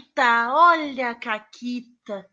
[0.00, 2.26] Caquita, olha a Caquita.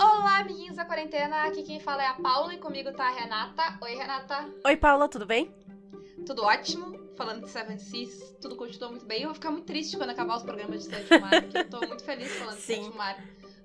[0.00, 1.44] Olá, amiguinhos da quarentena.
[1.44, 3.78] Aqui quem fala é a Paula e comigo tá a Renata.
[3.82, 4.48] Oi, Renata.
[4.64, 5.52] Oi, Paula, tudo bem?
[6.24, 6.96] Tudo ótimo.
[7.16, 9.22] Falando de Seven Seas, tudo continuou muito bem.
[9.22, 11.80] Eu vou ficar muito triste quando acabar os programas de Sétimo Mar, porque eu tô
[11.86, 12.74] muito feliz falando Sim.
[12.74, 13.16] de Sétimo Mar.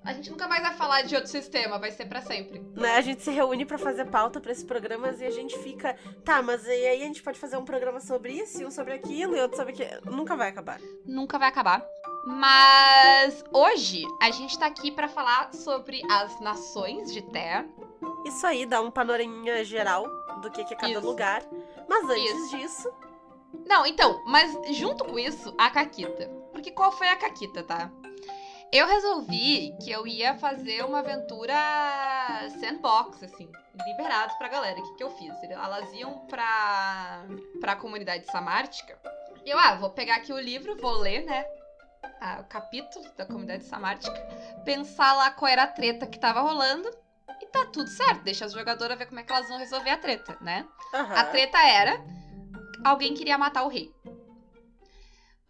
[0.04, 2.58] A gente nunca mais vai falar de outro sistema, vai ser pra sempre.
[2.74, 5.96] Né, A gente se reúne pra fazer pauta pra esses programas e a gente fica,
[6.24, 8.94] tá, mas e aí a gente pode fazer um programa sobre isso, e um sobre
[8.94, 10.10] aquilo e outro sobre aquilo.
[10.14, 10.80] Nunca vai acabar.
[11.06, 11.86] Nunca vai acabar.
[12.26, 17.66] Mas hoje a gente tá aqui pra falar sobre as nações de Terra.
[18.26, 20.08] Isso aí dá um panoraminha geral
[20.40, 21.06] do que, que é cada Isso.
[21.06, 21.42] lugar.
[21.88, 22.56] Mas antes Isso.
[22.56, 22.92] disso,
[23.66, 26.26] Não, então, mas junto com isso, a Caquita.
[26.52, 27.90] Porque qual foi a Caquita, tá?
[28.72, 31.54] Eu resolvi que eu ia fazer uma aventura
[32.58, 33.50] sandbox, assim,
[33.86, 34.80] liberado pra galera.
[34.80, 35.32] O que, que eu fiz?
[35.50, 37.24] Elas iam pra,
[37.60, 38.98] pra comunidade samártica.
[39.44, 41.44] E eu, ah, vou pegar aqui o livro, vou ler, né?
[42.22, 44.16] ah, o capítulo da comunidade samártica.
[44.64, 46.88] Pensar lá qual era a treta que tava rolando.
[47.40, 48.22] E tá tudo certo.
[48.22, 50.64] Deixa as jogadoras ver como é que elas vão resolver a treta, né?
[50.94, 52.00] aham, A treta era.
[52.84, 53.92] Alguém queria matar o rei.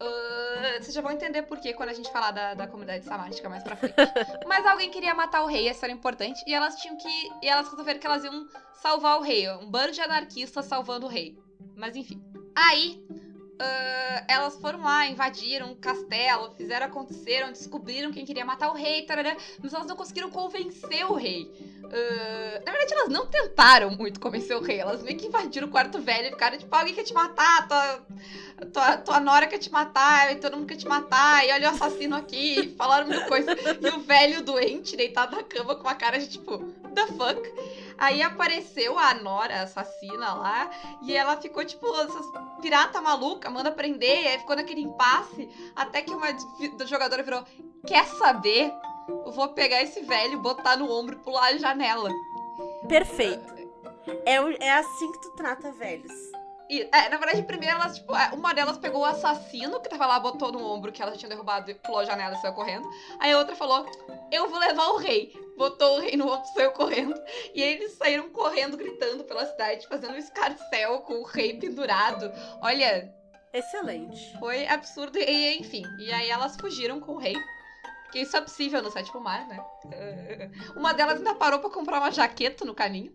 [0.07, 3.49] Ah, vocês já vão entender por quê quando a gente falar da, da comunidade samártica
[3.49, 3.95] mais pra frente.
[4.47, 6.43] Mas alguém queria matar o rei, isso era importante.
[6.47, 7.31] E elas tinham que.
[7.41, 8.47] E elas resolveram que elas iam
[8.81, 9.49] salvar o rei.
[9.49, 11.37] Um bando de anarquistas salvando o rei.
[11.75, 12.21] Mas enfim.
[12.55, 13.03] Aí.
[13.59, 19.05] ah, elas foram lá, invadiram o castelo, fizeram acontecer, descobriram quem queria matar o rei,
[19.05, 21.49] tarará, mas elas não conseguiram convencer o rei.
[21.93, 24.79] Ah, na verdade, elas não tentaram muito convencer o rei.
[24.79, 28.05] Elas meio que invadiram o quarto velho e ficaram tipo, alguém quer te matar, tua,
[28.73, 31.73] tua, tua nora quer te matar, e todo mundo quer te matar, e olha o
[31.73, 33.55] assassino aqui, falaram mil coisas.
[33.79, 36.57] E o velho doente, deitado na cama com uma cara de tipo,
[36.95, 37.73] the fuck?
[37.95, 40.71] Aí apareceu a Nora assassina lá,
[41.03, 42.25] e ela ficou tipo, essas
[42.59, 46.27] pirata maluca, manda prender, e aí ficou naquele impasse, até que uma
[46.87, 47.43] jogadora virou,
[47.85, 48.73] quer saber?
[49.07, 52.09] Eu vou pegar esse velho, botar no ombro e pular a janela.
[52.87, 53.53] perfeito.
[54.25, 56.11] É, é assim que tu trata velhos.
[56.69, 60.05] E, é, na verdade, primeiro elas, tipo, é, uma delas pegou o assassino que tava
[60.05, 62.89] lá, botou no ombro que ela tinha derrubado e pulou a janela e saiu correndo.
[63.19, 63.85] Aí a outra falou:
[64.31, 65.33] Eu vou levar o rei.
[65.57, 67.21] Botou o rei no ombro e saiu correndo.
[67.53, 72.31] E eles saíram correndo, gritando pela cidade, fazendo um escarcel com o rei pendurado.
[72.61, 73.13] Olha,
[73.53, 74.35] Excelente.
[74.39, 75.19] foi absurdo.
[75.19, 77.35] E enfim, e aí elas fugiram com o rei.
[78.13, 79.65] Que isso é possível no sétimo mar, né?
[80.75, 83.11] Uma delas ainda parou pra comprar uma jaqueta no caminho.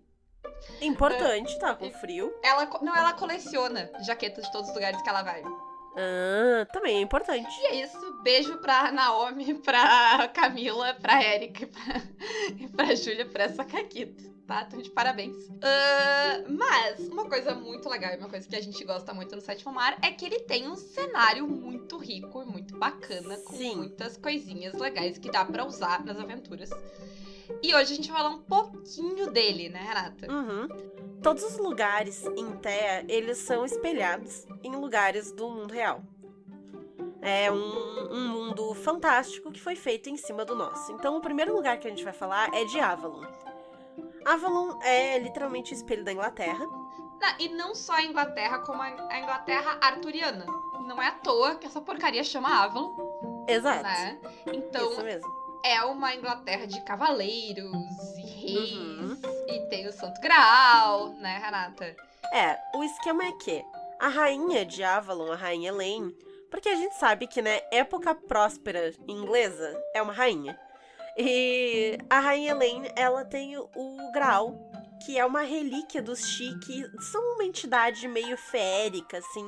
[0.81, 2.35] Importante, tá com frio.
[2.43, 5.45] Ela, não, ela coleciona jaquetas de todos os lugares que ela vai.
[5.45, 7.49] Ah, também é importante.
[7.61, 8.13] E é isso.
[8.25, 12.03] Beijo pra Naomi, pra Camila, pra Erika e pra,
[12.59, 14.25] e pra Júlia por essa caquita.
[14.49, 14.65] Tá?
[14.67, 15.37] Então, de parabéns.
[15.61, 19.43] Ah, mas, uma coisa muito legal e uma coisa que a gente gosta muito no
[19.43, 23.77] Sétimo Mar é que ele tem um cenário muito rico e muito bacana, com Sim.
[23.77, 26.71] muitas coisinhas legais que dá pra usar nas aventuras.
[27.63, 30.33] E hoje a gente vai falar um pouquinho dele, né, Renata?
[30.33, 30.69] Uhum.
[31.23, 36.03] Todos os lugares em Terra, eles são espelhados em lugares do mundo real.
[37.21, 40.91] É um, um mundo fantástico que foi feito em cima do nosso.
[40.93, 43.27] Então, o primeiro lugar que a gente vai falar é de Avalon.
[44.25, 46.67] Avalon é literalmente o espelho da Inglaterra.
[46.67, 50.47] Não, e não só a Inglaterra, como a a Inglaterra arturiana.
[50.87, 53.83] Não é à toa que essa porcaria chama Avalon, Exato.
[53.83, 54.19] né?
[54.47, 55.61] Então, Isso mesmo.
[55.65, 58.73] é uma Inglaterra de cavaleiros e reis.
[58.73, 59.21] Uhum.
[59.49, 61.95] E tem o Santo Graal, né, Renata?
[62.33, 63.65] É, o esquema é que
[64.01, 66.17] a rainha de Avalon, a rainha Elaine,
[66.51, 70.59] porque a gente sabe que, né, época próspera inglesa é uma rainha.
[71.21, 74.55] E a rainha Elaine, ela tem o, Graal,
[75.05, 79.45] que é uma relíquia dos Chi, que são uma entidade meio feérica, assim,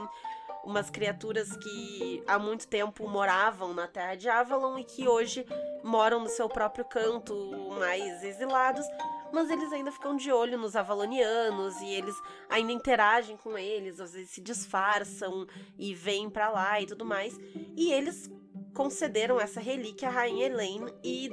[0.64, 5.46] umas criaturas que há muito tempo moravam na terra de Avalon e que hoje
[5.84, 7.32] moram no seu próprio canto,
[7.78, 8.84] mais exilados,
[9.32, 12.16] mas eles ainda ficam de olho nos avalonianos e eles
[12.48, 15.46] ainda interagem com eles, às vezes se disfarçam
[15.78, 17.38] e vêm pra lá e tudo mais.
[17.76, 18.28] E eles
[18.74, 21.30] concederam essa relíquia à rainha Elaine e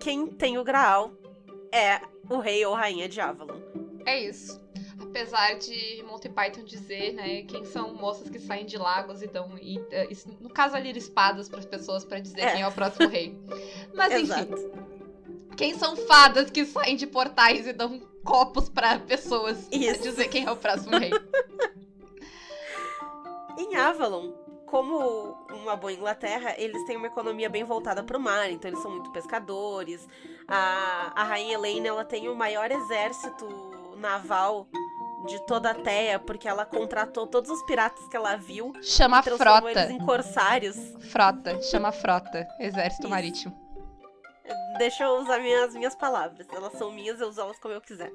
[0.00, 1.12] quem tem o Graal
[1.72, 3.60] é o rei ou rainha de Avalon.
[4.06, 4.60] É isso.
[5.00, 9.56] Apesar de Monty Python dizer, né, quem são moças que saem de lagos e dão,
[9.58, 12.52] e, eh, isso- no caso ali, espadas para as pessoas para dizer É.
[12.52, 13.36] quem é o próximo rei.
[13.94, 14.72] Mas enfim, Exato.
[15.56, 20.02] quem são fadas que saem de portais e dão copos para pessoas Isso.
[20.02, 21.10] dizer quem é o próximo rei.
[23.58, 24.32] Em Avalon,
[24.70, 28.80] como uma boa Inglaterra, eles têm uma economia bem voltada para o mar, então eles
[28.80, 30.08] são muito pescadores.
[30.46, 33.46] A, a rainha Elaine, ela tem o maior exército
[33.96, 34.68] naval
[35.26, 39.22] de toda a Teia, porque ela contratou todos os piratas que ela viu Chama e
[39.22, 39.80] transformou frota.
[39.80, 40.76] eles em corsários.
[41.10, 42.48] Frota, chama frota.
[42.58, 43.10] Exército Isso.
[43.10, 43.70] Marítimo.
[44.78, 46.46] Deixa eu usar minhas, minhas palavras.
[46.52, 48.10] Elas são minhas, eu uso elas como eu quiser.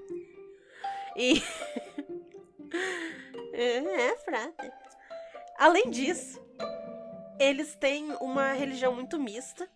[1.16, 1.44] E.
[3.54, 4.74] é, é, frata.
[5.58, 6.45] Além disso,
[7.40, 9.70] eles têm uma religião muito mista.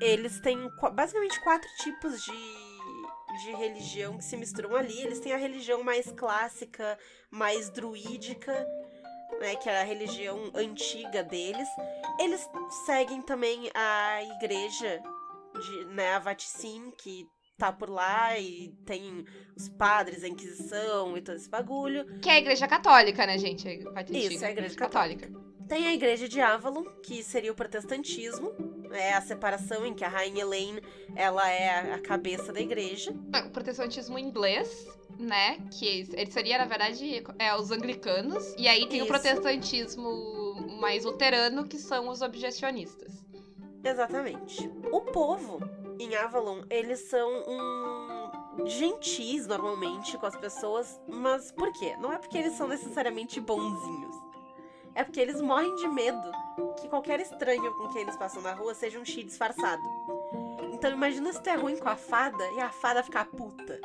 [0.00, 0.56] Eles têm
[0.94, 4.98] basicamente quatro tipos de, de religião que se misturam ali.
[5.00, 6.98] Eles têm a religião mais clássica,
[7.30, 8.52] mais druídica,
[9.40, 11.68] né, que é a religião antiga deles.
[12.18, 12.48] Eles
[12.86, 15.02] seguem também a igreja
[15.60, 17.26] de, né, a Vaticim, que
[17.58, 22.06] tá por lá e tem os padres, a Inquisição e todo esse bagulho.
[22.20, 23.84] Que é a igreja católica, né, gente?
[23.92, 25.30] Vai ter Isso, é a igreja católica.
[25.70, 28.52] Tem a igreja de Avalon, que seria o protestantismo,
[28.90, 30.82] é a separação em que a rainha Elaine,
[31.14, 33.14] ela é a- cabeça da igreja.
[33.32, 35.58] É, O protestantismo inglês, né?
[35.78, 38.52] Que ele seria, na verdade, é os anglicanos.
[38.58, 39.12] E aí tem o Isso.
[39.12, 43.24] protestantismo mais luterano, que são os objecionistas.
[43.84, 44.68] Exatamente.
[44.90, 45.60] O povo
[46.00, 51.94] em Avalon, eles são um gentis normalmente com as pessoas, mas por quê?
[52.00, 54.16] Não é porque eles são necessariamente bonzinhos.
[54.94, 56.30] É porque eles morrem de medo
[56.80, 59.82] que qualquer estranho com quem eles passam na rua seja um chi disfarçado.
[60.72, 63.80] Então imagina se tu é ruim com a fada e a fada ficar puta.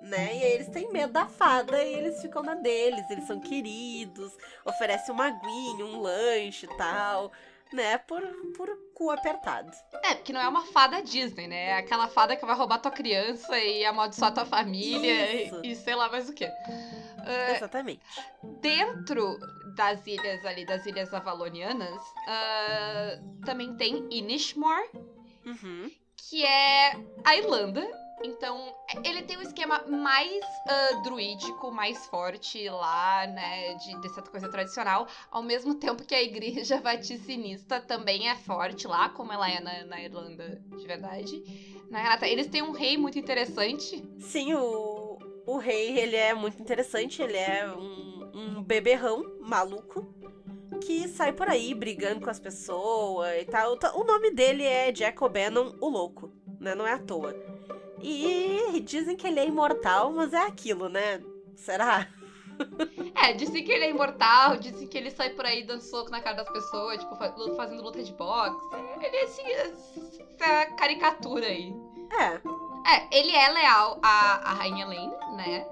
[0.00, 0.36] Né?
[0.36, 4.36] E aí eles têm medo da fada e eles ficam na deles, eles são queridos,
[4.64, 7.32] oferecem uma aguinha, um lanche e tal
[7.72, 8.22] né, por,
[8.56, 9.70] por cu apertado.
[10.04, 11.70] É, porque não é uma fada Disney, né?
[11.70, 15.32] É aquela fada que vai roubar tua criança e amaldiçoar tua família
[15.62, 16.48] e, e sei lá mais o quê.
[17.26, 18.00] Ah, Exatamente.
[18.60, 19.38] dentro
[19.74, 24.88] das ilhas ali, das ilhas avalonianas, ah, também tem Inishmore,
[25.44, 25.90] Uhum.
[26.16, 26.92] que é
[27.24, 27.82] a Irlanda.
[28.22, 28.74] Então,
[29.04, 33.74] ele tem um esquema mais ah, druídico, mais forte lá, né?
[33.74, 35.06] De, dessa coisa tradicional.
[35.30, 39.84] Ao mesmo tempo que a igreja vaticinista também é forte lá, como ela é na,
[39.84, 41.42] na Irlanda de verdade.
[41.90, 44.02] Na Renata, eles têm um rei muito interessante.
[44.18, 50.12] Sim, o, o rei, ele é muito interessante, ele é um, um beberrão maluco
[50.80, 53.76] que sai por aí brigando com as pessoas e tal.
[53.94, 56.74] O nome dele é Jack O'Bannon, o louco, né?
[56.74, 57.34] Não é à toa.
[58.02, 61.22] E dizem que ele é imortal, mas é aquilo, né?
[61.56, 62.06] Será?
[63.16, 66.20] É, dizem que ele é imortal, dizem que ele sai por aí dando soco na
[66.20, 68.56] cara das pessoas, tipo, fa- fazendo luta de boxe.
[69.02, 71.72] Ele é assim, essa caricatura aí.
[72.12, 72.40] É.
[72.94, 75.66] É, ele é leal à, à Rainha Lane, né?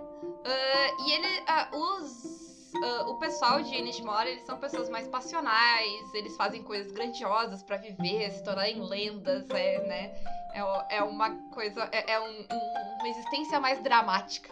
[0.44, 1.42] Ah, e ele.
[1.46, 2.41] ah, os.
[2.76, 7.76] Ah, o pessoal de Inishmore, eles são pessoas mais passionais, eles fazem coisas grandiosas pra
[7.76, 10.14] viver, se tornarem lendas, é, né?
[10.54, 11.88] É, é uma coisa.
[11.92, 14.50] É, é um- um- uma existência mais dramática,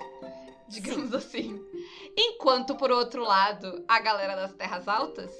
[0.68, 1.58] digamos assim.
[2.16, 5.30] Enquanto, por outro lado, a galera das Terras Altas.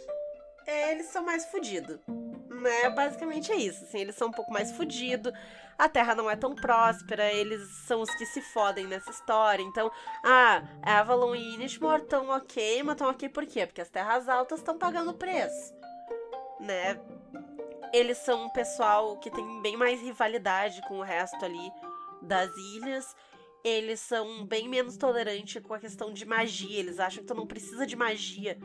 [0.67, 1.99] É, eles são mais fudidos.
[2.61, 2.91] Né?
[2.91, 3.85] Basicamente é isso.
[3.85, 5.33] Assim, eles são um pouco mais fudidos.
[5.79, 7.33] A Terra não é tão próspera.
[7.33, 9.63] Eles são os que se fodem nessa história.
[9.63, 9.91] Então,
[10.25, 13.67] ah, Avalon e Inishmore estão ok, mas estão ok por quê?
[13.67, 15.75] Porque as Terras Altas estão pagando preço.
[16.61, 17.01] Né?
[17.93, 21.73] Eles são um pessoal que tem bem mais rivalidade com o resto ali
[22.21, 23.17] das ilhas.
[23.65, 26.79] Eles são bem menos tolerantes com a questão de magia.
[26.79, 28.59] Eles acham que tu não precisa de magia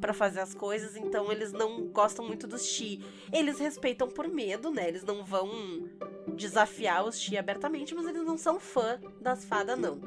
[0.00, 3.04] pra fazer as coisas, então eles não gostam muito dos Shi.
[3.32, 4.88] Eles respeitam por medo, né?
[4.88, 5.88] Eles não vão
[6.28, 10.00] desafiar os Shi abertamente, mas eles não são fã das fadas, não.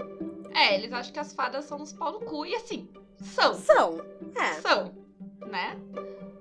[0.54, 2.90] É, eles acham que as fadas são uns pau no cu, e assim,
[3.22, 3.54] são.
[3.56, 4.62] São, é.
[4.62, 4.94] São,
[5.48, 5.78] né?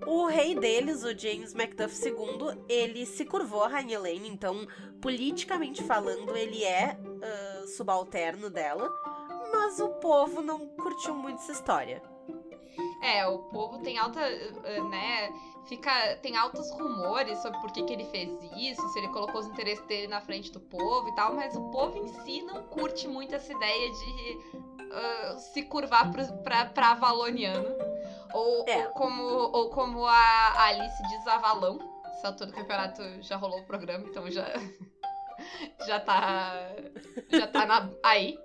[0.06, 4.66] O rei deles, o James Macduff II, ele se curvou à Rainha Elaine, então,
[5.00, 8.90] politicamente falando, ele é ah, subalterno dela,
[9.52, 12.02] mas o povo não curtiu muito essa história.
[13.02, 15.32] É, o povo tem alta, eh, né,
[15.66, 19.46] fica, tem altos rumores sobre por que, que ele fez isso, se ele colocou os
[19.48, 23.08] interesses dele na frente do povo e tal, mas o povo em si não curte
[23.08, 24.38] muito essa ideia de
[24.92, 27.68] ah, se curvar pro, pra, pra Avaloniano.
[28.32, 28.86] Ou, É.
[28.86, 31.78] ou como, ou como a Alice diz Avalão.
[32.14, 34.46] Essa altura do campeonato já rolou o programa, então já,
[35.86, 36.54] já tá,
[37.30, 38.38] já tá na- aí.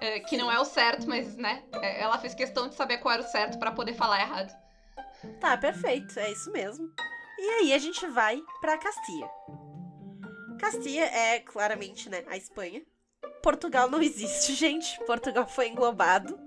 [0.00, 3.14] É, que não é o certo, mas, né, é, ela fez questão de saber qual
[3.14, 4.54] era o certo pra poder falar errado.
[5.40, 6.92] Tá, perfeito, é isso mesmo.
[7.38, 9.30] E aí a gente vai pra Castilha.
[10.58, 12.82] Castilha é claramente, né, a Espanha.
[13.42, 14.98] Portugal não existe, gente.
[15.04, 16.38] Portugal foi englobado.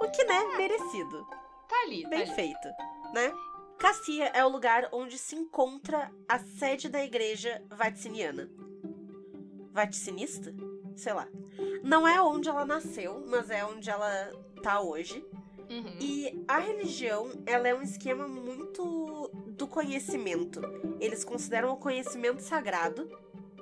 [0.00, 1.26] O que, né, merecido.
[1.68, 2.34] Tá ali, tá Bem ali.
[2.34, 2.68] feito,
[3.14, 3.32] né?
[3.78, 8.48] Castilha é o lugar onde se encontra a sede da igreja vaticiniana.
[9.72, 10.54] Vaticinista?
[10.96, 11.28] Sei lá.
[11.82, 14.32] Não é onde ela nasceu, mas é onde ela
[14.62, 15.24] tá hoje.
[15.70, 15.96] Uhum.
[16.00, 20.60] E a religião, ela é um esquema muito do conhecimento.
[21.00, 23.08] Eles consideram o conhecimento sagrado.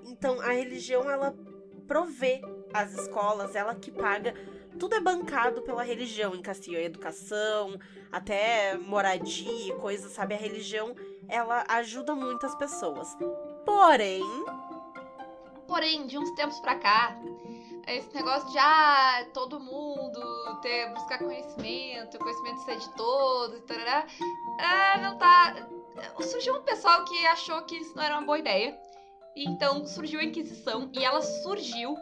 [0.04, 1.34] Então, a religião, ela
[1.86, 2.40] provê
[2.72, 4.34] as escolas, ela que paga.
[4.78, 6.78] Tudo é bancado pela religião em Castilho.
[6.78, 7.78] A educação,
[8.10, 10.34] até moradia, coisas, sabe?
[10.34, 10.94] A religião,
[11.28, 13.16] ela ajuda muitas pessoas.
[13.64, 14.22] Porém,
[15.70, 17.16] Porém, de uns tempos pra cá,
[17.86, 20.20] esse negócio de ah, todo mundo
[20.62, 24.04] ter, buscar conhecimento, conhecimento ser de todos, tarará,
[24.58, 25.68] ah, não tá.
[26.22, 28.76] Surgiu um pessoal que achou que isso não era uma boa ideia.
[29.36, 31.96] E então surgiu a Inquisição e ela surgiu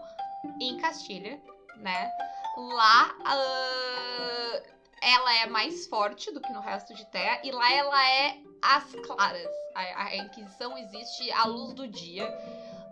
[0.58, 1.38] em Castilha,
[1.76, 2.10] né?
[2.56, 4.62] Lá ah,
[5.02, 8.90] ela é mais forte do que no resto de Terra e lá ela é às
[9.06, 9.46] claras.
[9.74, 12.26] A, a Inquisição existe à luz do dia.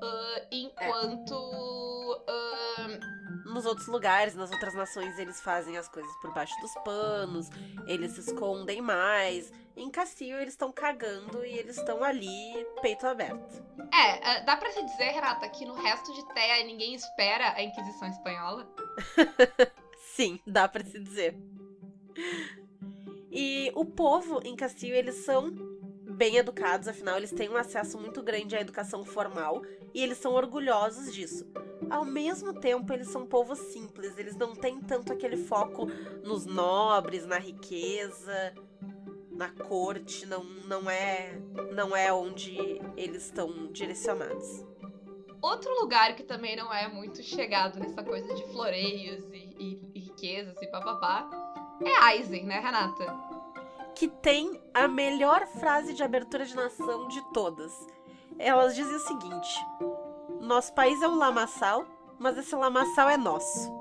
[0.02, 6.54] Ah, enquanto ah, nos outros lugares, nas outras nações, eles fazem as coisas por baixo
[6.60, 7.48] dos panos,
[7.86, 9.52] eles se escondem mais.
[9.76, 13.62] Em Castilho, eles estão cagando e eles estão ali, peito aberto.
[13.92, 17.62] É, ah, dá pra se dizer, Renata, que no resto de Terra ninguém espera a
[17.62, 18.66] Inquisição Espanhola?
[19.98, 21.36] Sim, dá pra se dizer.
[23.30, 25.52] E o povo em Castilho, eles são
[26.16, 29.62] bem educados, afinal, eles têm um acesso muito grande à educação formal
[29.94, 31.46] e eles são orgulhosos disso.
[31.90, 35.87] Ao mesmo tempo, eles são um povo simples, eles não têm tanto aquele foco
[36.25, 38.54] nos nobres, na riqueza,
[39.30, 41.38] na corte, não, não é
[41.75, 42.56] não é onde
[42.96, 44.64] eles estão direcionados.
[45.42, 50.00] Outro lugar que também não é muito chegado nessa coisa de floreios e, e- e
[50.00, 51.28] riquezas e papapá
[51.85, 53.25] é Aizen, né, Renata?
[53.96, 57.72] Que tem a melhor frase de abertura de nação de todas.
[58.38, 59.58] Elas dizem o seguinte:
[60.40, 61.84] Nosso país é um lamaçal,
[62.18, 63.74] mas esse lamaçal é nosso.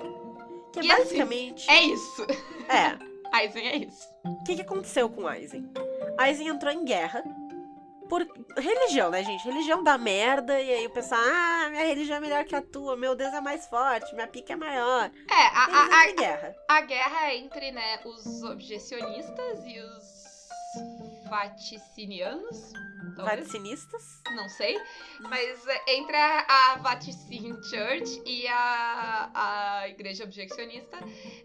[0.72, 2.26] Que E assim, basicamente É isso.
[2.68, 2.98] é.
[3.34, 4.08] Aizen é isso.
[4.24, 5.70] O que, que aconteceu com Aizen?
[6.18, 7.22] Aizen entrou em guerra
[8.10, 8.26] por
[8.58, 9.46] religião, né, gente?
[9.46, 12.96] Religião dá merda, e aí o pessoal, ah, minha religião é melhor que a tua,
[12.96, 15.12] meu Deus é mais forte, minha pica é maior.
[15.30, 16.56] É, a, a, a, guerra.
[16.68, 22.74] a guerra é entre, né, os objecionistas e os vaticinianos.
[23.16, 23.40] Talvez.
[23.40, 24.22] Vaticinistas.
[24.36, 24.80] não sei.
[25.22, 30.98] Mas é, entre a, a Vatican Church e a, a Igreja Objeccionista.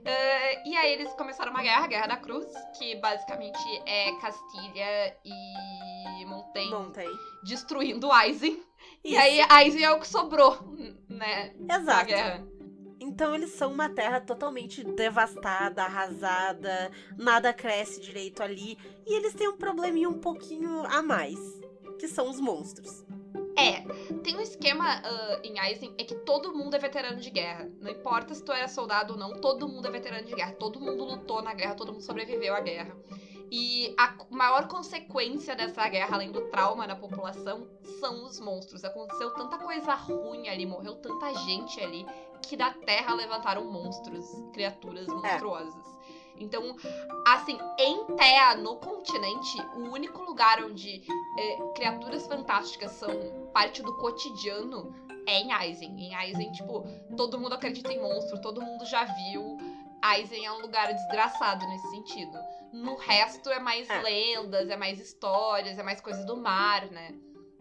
[0.04, 2.46] eh, e aí eles começaram uma guerra, a Guerra da Cruz,
[2.78, 7.08] que basicamente é Castilha e Montaigne Montei.
[7.44, 8.62] destruindo Aizen.
[9.04, 10.58] E aí Aizen é o que sobrou,
[11.08, 12.50] né, Exato.
[13.02, 18.78] Então eles são uma terra totalmente devastada, arrasada, nada cresce direito ali.
[19.06, 21.38] E eles têm um probleminha um pouquinho a mais,
[22.00, 23.04] que são os monstros.
[23.56, 23.82] É,
[24.22, 27.70] tem um esquema ah, em Aizen, é que todo mundo é veterano de guerra.
[27.78, 30.52] Não importa se tu era soldado ou não, todo mundo é veterano de guerra.
[30.52, 32.96] Todo mundo lutou na guerra, todo mundo sobreviveu à guerra.
[33.52, 38.84] E a maior consequência dessa guerra, além do trauma na população, são os monstros.
[38.84, 42.06] Aconteceu tanta coisa ruim ali, morreu tanta gente ali,
[42.42, 45.99] que da terra levantaram monstros, criaturas monstruosas.
[46.36, 46.76] Então,
[47.26, 51.02] assim, em Terra, no continente, o único lugar onde
[51.38, 53.10] é, criaturas fantásticas são
[53.52, 54.94] parte do cotidiano
[55.26, 56.00] é em Aizen.
[56.00, 56.84] Em Aizen, tipo,
[57.16, 59.58] todo mundo acredita em monstro, todo mundo já viu.
[60.02, 62.38] Aizen é um lugar desgraçado nesse sentido.
[62.72, 64.00] No resto é mais É.
[64.00, 67.14] lendas, é mais histórias, é mais coisas do mar, né?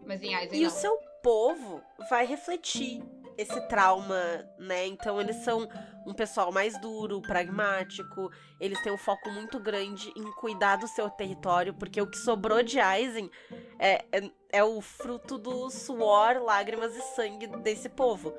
[0.06, 0.68] Mas em Aizen E não.
[0.68, 3.02] o seu povo vai refletir
[3.36, 4.86] esse trauma, né?
[4.86, 5.68] Então eles são
[6.06, 8.30] um pessoal mais duro, pragmático.
[8.58, 12.62] Eles têm um foco muito grande em cuidar do seu território, porque o que sobrou
[12.62, 13.30] de Aizen
[13.78, 18.32] é, é, é o fruto do suor, lágrimas e sangue desse povo.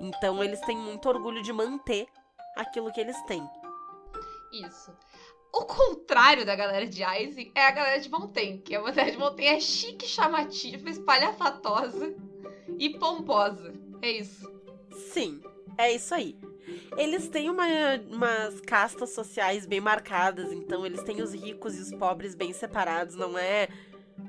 [0.00, 2.06] Então eles têm muito orgulho de manter
[2.56, 3.48] aquilo que eles têm.
[4.52, 4.92] Isso.
[5.52, 9.16] O contrário da galera de Aizen é a galera de Montaigne, que a galera de
[9.16, 12.12] Montaigne é chique, chamativa, espalhafatosa
[12.76, 13.72] e pomposa.
[14.02, 14.52] É isso.
[15.12, 15.40] Sim,
[15.78, 16.36] é isso aí.
[16.96, 17.66] Eles têm uma,
[18.10, 23.14] umas castas sociais bem marcadas, então eles têm os ricos e os pobres bem separados,
[23.14, 23.68] não é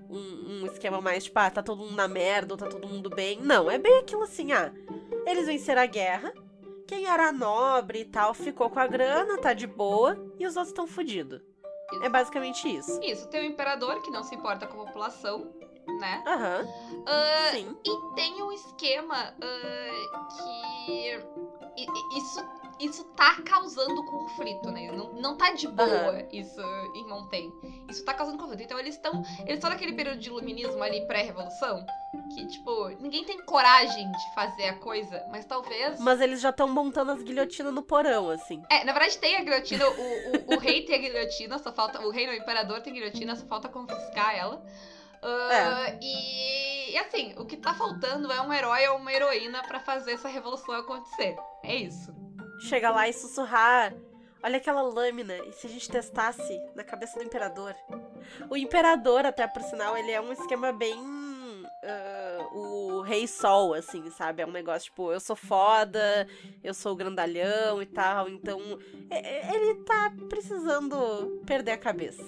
[0.10, 3.10] um, um esquema mais tipo, ah, tá todo mundo na merda ou tá todo mundo
[3.10, 3.40] bem.
[3.42, 4.72] Não, é bem aquilo assim, ah,
[5.26, 6.34] eles venceram a guerra,
[6.88, 10.70] quem era nobre e tal ficou com a grana, tá de boa, e os outros
[10.72, 11.42] estão fodidos.
[12.02, 13.00] É basicamente isso.
[13.02, 15.54] Isso, tem o imperador que não se importa com a população,
[16.00, 16.24] né?
[16.26, 16.68] Aham,
[17.06, 17.76] Ah, sim.
[17.86, 21.36] E tem um esquema ah, que.
[22.18, 22.42] Isso
[22.80, 24.92] isso tá causando conflito, né?
[24.92, 26.62] Não, não tá de boa isso
[26.94, 27.54] em Montaigne.
[27.90, 28.64] Isso tá causando conflito.
[28.64, 29.24] Então eles estão.
[29.40, 31.86] Eles estão naquele período de iluminismo ali pré-revolução.
[32.34, 36.00] Que, tipo, ninguém tem coragem de fazer a coisa, mas talvez.
[36.00, 38.62] Mas eles já estão montando as guilhotinas no porão, assim.
[38.70, 42.02] É, na verdade tem a guilhotina, o, o, o rei tem a guilhotina, só falta.
[42.06, 44.64] O rei, não, o imperador tem guilhotina, só falta confiscar ela.
[45.26, 46.00] Uh, É.
[46.02, 50.12] e, e assim, o que tá faltando é um herói ou uma heroína pra fazer
[50.14, 51.36] essa revolução acontecer.
[51.64, 52.14] É isso.
[52.70, 53.94] Chegar lá e sussurrar.
[54.44, 57.76] Olha aquela lâmina, e se a gente testasse na cabeça do imperador?
[58.48, 60.96] O imperador, até por sinal, ele é um esquema bem.
[61.84, 64.44] ah, o Rei Sol, assim, sabe?
[64.44, 66.28] É um negócio tipo, eu sou foda,
[66.64, 68.30] eu sou o grandalhão e tal.
[68.30, 68.60] Então,
[69.10, 72.24] ele tá precisando perder a cabeça.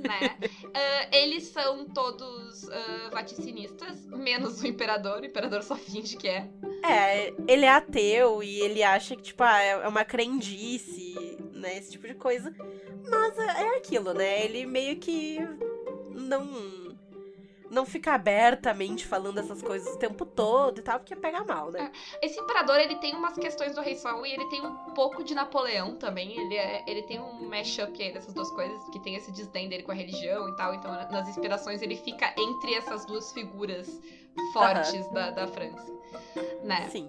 [0.00, 0.38] Né?
[0.72, 5.20] Ah, eles são todos ah, vaticinistas, menos o imperador.
[5.20, 6.48] O imperador só finge que é.
[6.84, 11.78] É, ele é ateu e ele acha que, tipo, ah, é uma crendice, né?
[11.78, 12.54] Esse tipo de coisa.
[13.08, 14.44] Mas é é aquilo, né?
[14.44, 15.38] Ele meio que
[16.10, 16.79] não.
[17.70, 21.92] Não fica abertamente falando essas coisas o tempo todo e tal, porque pega mal, né?
[22.20, 25.34] Esse imperador, ele tem umas questões do Rei Sol e ele tem um pouco de
[25.34, 26.36] Napoleão também.
[26.38, 29.84] Ele, é, ele tem um mashup aí dessas duas coisas, que tem esse desdém dele
[29.84, 30.74] com a religião e tal.
[30.74, 33.88] Então, na- nas inspirações, ele fica entre essas duas figuras
[34.52, 35.92] fortes da, da França.
[36.64, 36.88] Né?
[36.90, 37.08] Sim.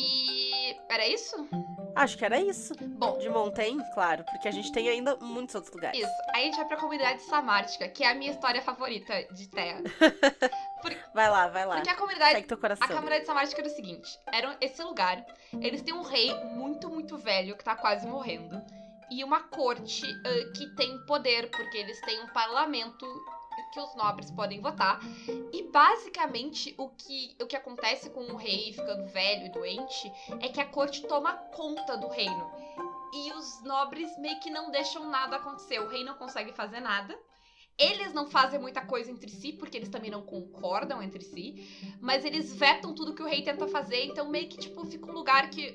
[0.00, 0.76] E.
[0.88, 1.48] Era isso?
[1.94, 2.74] Acho que era isso.
[2.80, 5.98] Bom, De Montaigne, claro, porque a gente tem ainda muitos outros lugares.
[5.98, 6.12] Isso.
[6.34, 9.82] Aí a gente vai pra comunidade samártica, que é a minha história favorita de Terra.
[11.12, 11.74] Vai lá, vai lá.
[11.74, 12.32] Porque a comunidade.
[12.32, 12.86] Segue teu coração.
[12.86, 15.22] A comunidade samártica era o seguinte: era esse lugar.
[15.60, 18.62] Eles têm um rei muito, muito velho que tá quase morrendo.
[19.10, 23.04] E uma corte ah, que tem poder, porque eles têm um parlamento
[23.72, 25.00] que os nobres podem votar.
[25.52, 30.48] E basicamente o que, o que acontece com o rei ficando velho e doente é
[30.48, 32.50] que a corte toma conta do reino.
[33.12, 35.80] E os nobres meio que não deixam nada acontecer.
[35.80, 37.18] O rei não consegue fazer nada.
[37.76, 41.96] Eles não fazem muita coisa entre si, porque eles também não concordam entre si.
[42.00, 44.04] Mas eles vetam tudo que o rei tenta fazer.
[44.04, 45.74] Então meio que, tipo, fica um lugar que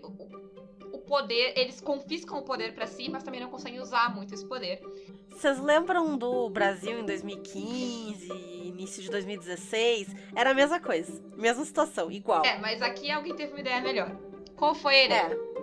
[1.05, 1.53] poder...
[1.57, 4.81] Eles confiscam o poder pra si, mas também não conseguem usar muito esse poder.
[5.29, 10.07] Vocês lembram do Brasil em 2015, início de 2016?
[10.35, 11.21] Era a mesma coisa.
[11.35, 12.43] Mesma situação, igual.
[12.45, 14.11] É, mas aqui alguém teve uma ideia melhor.
[14.55, 15.39] Qual foi a ideia?
[15.51, 15.55] É.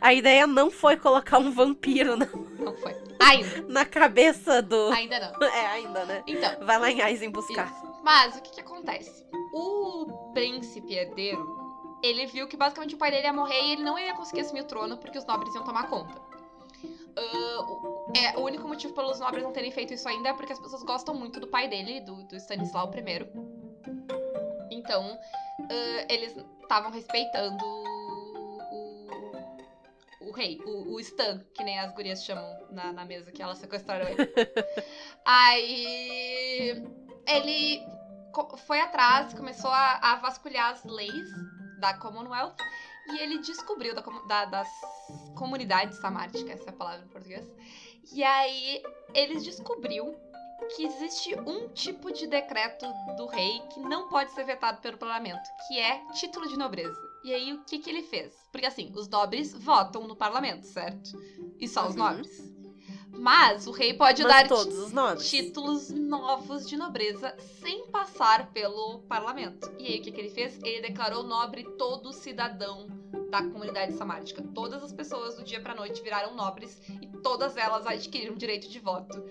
[0.00, 2.26] A ideia não foi colocar um vampiro na,
[2.58, 2.96] Não foi.
[3.20, 3.62] Ainda.
[3.68, 4.90] na cabeça do.
[4.90, 5.42] Ainda não.
[5.48, 6.22] É, ainda, né?
[6.26, 7.66] Então, Vai lá em Aizen buscar.
[7.66, 7.92] Isso.
[8.02, 9.24] Mas o que, que acontece?
[9.52, 11.61] O príncipe herdeiro,
[12.02, 14.62] ele viu que basicamente o pai dele ia morrer e ele não ia conseguir assumir
[14.62, 16.20] o trono porque os nobres iam tomar conta.
[17.16, 20.58] O- é, o único motivo pelos nobres não terem feito isso ainda é porque as
[20.58, 23.26] pessoas gostam muito do pai dele, do, do Stanislau I.
[24.70, 25.18] Então,
[25.60, 32.24] ah, eles estavam respeitando o, o, o rei, o, o Stan, que nem as gurias
[32.24, 34.32] chamam na, na mesa que elas sequestraram ele.
[35.24, 36.82] Aí
[37.28, 37.86] ele
[38.66, 41.28] foi atrás, começou a, a vasculhar as leis
[41.82, 42.54] da Commonwealth
[43.08, 44.68] e ele descobriu da, da- das
[45.36, 47.44] comunidades samárticas, essa é a palavra em português.
[48.12, 48.80] E aí
[49.12, 50.14] eles descobriu
[50.76, 55.42] que existe um tipo de decreto do rei que não pode ser vetado pelo parlamento,
[55.66, 56.96] que é título de nobreza.
[57.24, 58.32] E aí o que que ele fez?
[58.52, 61.10] Porque assim, os nobres votam no parlamento, certo?
[61.58, 62.02] E só os Uhum.
[62.04, 62.51] nobres.
[63.22, 65.30] Mas o rei pode Mas dar todos os nobres.
[65.30, 69.70] títulos novos de nobreza sem passar pelo parlamento.
[69.78, 70.58] E aí o que, que ele fez?
[70.64, 72.88] Ele declarou nobre todo cidadão
[73.30, 74.42] da comunidade samártica.
[74.52, 78.80] Todas as pessoas do dia pra noite viraram nobres e todas elas adquiriram direito de
[78.80, 79.22] voto.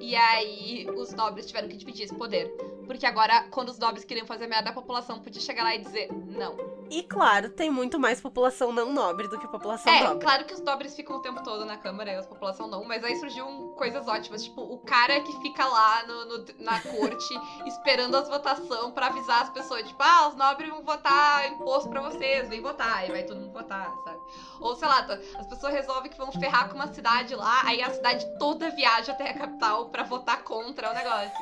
[0.00, 2.48] E aí os nobres tiveram que dividir esse poder.
[2.86, 6.08] Porque agora, quando os nobres queriam fazer merda, a população podia chegar lá e dizer
[6.10, 6.73] não.
[6.90, 10.20] E claro, tem muito mais população não nobre do que população É, nobre.
[10.20, 13.02] claro que os nobres ficam o tempo todo na Câmara e a população não, mas
[13.02, 17.34] aí surgiu coisas ótimas, tipo, o cara que fica lá no, no- na corte
[17.66, 22.00] esperando as votações pra avisar as pessoas, tipo, ah, os nobres vão votar imposto pra
[22.02, 24.18] vocês, vem votar, e vai todo mundo votar, sabe?
[24.60, 27.82] Ou sei lá, tá, as pessoas resolvem que vão ferrar com uma cidade lá, aí
[27.82, 31.32] a cidade toda viaja até a capital pra votar contra o negócio.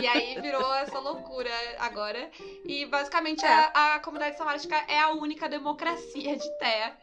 [0.00, 2.30] E aí virou essa loucura agora.
[2.64, 3.70] E basicamente É.
[3.74, 6.96] a, a comunidade samártica é a única democracia de terra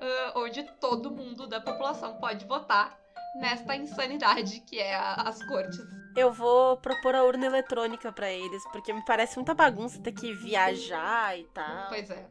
[0.00, 2.98] ah, onde todo mundo da população pode votar
[3.36, 5.78] nesta insanidade que é a- as cortes.
[6.16, 10.32] Eu vou propor a urna eletrônica pra eles, porque me parece muita bagunça ter que
[10.34, 11.88] viajar e tal.
[11.88, 12.26] Pois é.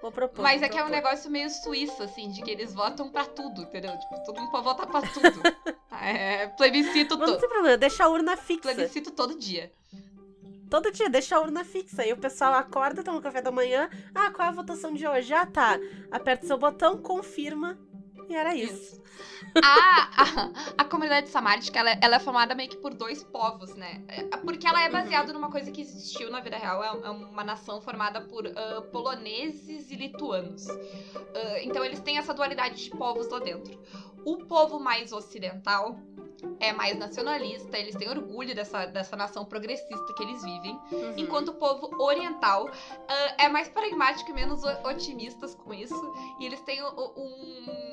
[0.00, 0.42] Vou propor.
[0.42, 1.02] Mas vou é que é um propor.
[1.04, 3.96] negócio meio suíço, assim, de que eles votam pra tudo, entendeu?
[3.96, 5.42] Tipo, todo mundo pode votar pra tudo.
[6.02, 7.40] é, plebiscito Mas não todo.
[7.40, 8.62] tem problema, deixa a urna fixa.
[8.62, 9.72] Plebiscito todo dia.
[10.68, 12.02] Todo dia, deixa a urna fixa.
[12.02, 13.90] Aí o pessoal acorda, toma café da manhã.
[14.14, 15.32] Ah, qual é a votação de hoje?
[15.34, 15.78] Ah, tá.
[16.10, 17.78] Aperta seu botão, confirma.
[18.28, 19.00] E era isso.
[19.62, 23.74] A, a, a comunidade samártica, ela, é- ela é formada meio que por dois povos,
[23.74, 24.02] né?
[24.08, 26.82] É, Porque ela é baseada numa coisa que existiu na vida real.
[26.82, 30.68] É é uma nação formada por ah, poloneses e lituanos.
[30.68, 33.78] Ah, então eles têm essa dualidade de povos lá dentro.
[34.24, 35.98] O povo mais ocidental
[36.60, 40.78] é mais nacionalista, eles têm orgulho dessa, dessa nação progressista que eles vivem.
[40.90, 41.14] Uhum.
[41.16, 42.68] Enquanto o povo oriental
[43.08, 45.94] ah, é mais pragmático e menos otimistas com isso.
[46.40, 47.92] E eles têm o- um.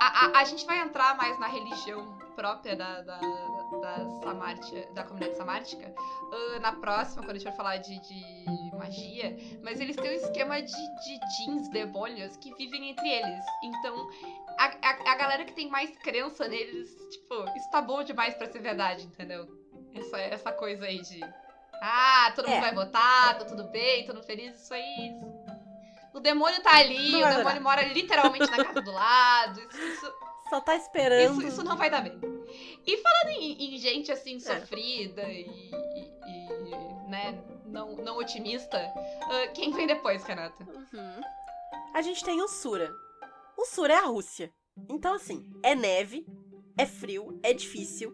[0.00, 5.04] A, a, a gente vai entrar mais na religião própria da, da, da, Samártia- da
[5.04, 5.94] comunidade samártica
[6.32, 9.36] ah, na próxima, quando a gente for falar de, de magia.
[9.62, 13.44] Mas eles têm um esquema de, de jeans, demônios, que vivem entre eles.
[13.64, 14.08] Então,
[14.58, 18.46] a, a, a galera que tem mais crença neles, tipo, isso tá bom demais pra
[18.46, 19.46] ser verdade, entendeu?
[19.94, 21.20] Essa, essa coisa aí de.
[21.84, 22.60] Ah, todo mundo É.
[22.60, 25.12] vai votar, tá tudo bem, todo mundo feliz, isso aí.
[26.14, 29.60] O demônio tá ali, Não o demônio mora literalmente na casa do lado.
[29.60, 30.12] Isso, isso,
[30.50, 31.40] Só tá esperando.
[31.40, 32.18] isso, isso não vai dar bem.
[32.86, 34.14] E falando em, em gente É.
[34.14, 40.62] assim, sofrida e, e- e, né, não, não otimista, ah, quem vem depois, Renata?
[40.64, 41.20] Uhum.
[41.94, 42.90] A gente tem o Sura.
[43.56, 44.52] O Sura é a Rússia.
[44.88, 46.26] Então, assim, é neve,
[46.76, 48.12] é frio, é difícil.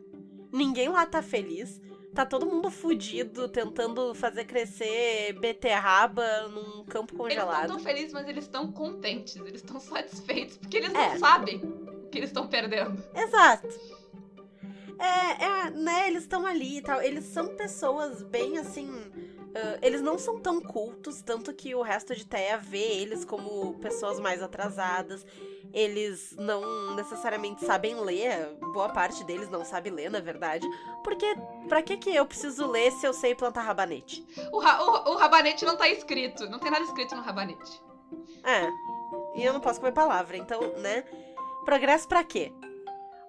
[0.53, 1.81] Ninguém lá tá feliz.
[2.15, 7.63] Tá todo mundo fudido, tentando fazer crescer beterraba num campo Eles não congelado.
[7.67, 11.11] estão felizes, mas eles estão contentes, eles estão satisfeitos, porque eles É.
[11.11, 13.01] não sabem o que eles estão perdendo.
[13.15, 13.69] Exato.
[14.99, 17.01] É, é, né, eles estão ali e tal.
[17.01, 18.91] Eles são pessoas bem assim.
[19.59, 23.75] Ah, eles não são tão cultos, tanto que o resto de Teia vê eles como
[23.75, 25.25] pessoas mais atrasadas.
[25.71, 30.67] Eles não necessariamente sabem ler, boa parte deles não sabe ler, na verdade.
[31.05, 31.27] Porque
[31.69, 34.25] pra que que eu preciso ler se eu sei plantar rabanete?
[34.51, 37.83] O, ra- o, o rabanete não tá escrito, não tem nada escrito no rabanete.
[38.45, 38.67] É.
[39.39, 41.05] E eu não posso comer palavra, então, né?
[41.67, 42.51] Progresso pra quê?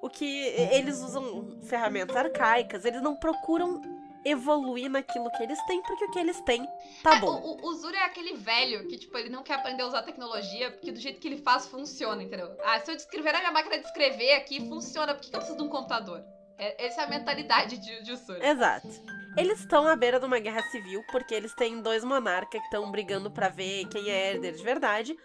[0.01, 0.25] O que
[0.71, 3.81] eles usam ferramentas arcaicas, eles não procuram
[4.29, 6.67] evoluir naquilo que eles têm, porque o que eles têm
[7.03, 7.35] tá É, bom.
[7.61, 10.71] o, o, Zura é aquele velho que, tipo, ele não quer aprender a usar tecnologia,
[10.71, 12.55] porque do jeito que ele faz, funciona, entendeu?
[12.63, 15.39] Ah, se eu descrever na minha máquina de escrever aqui, funciona, por que que eu
[15.39, 16.23] preciso de um computador?
[16.57, 18.45] É, essa é a mentalidade de, de Usura.
[18.45, 18.87] Exato.
[19.37, 22.91] Eles estão à beira de uma guerra civil, porque eles têm dois monarcas que estão
[22.91, 25.17] brigando pra ver quem é herdeiro de verdade.